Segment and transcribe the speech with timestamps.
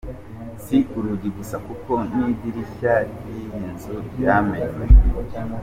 [0.63, 4.85] Si urugi gusa kuko n'idirishya ry'iyi nzu ryamenywe.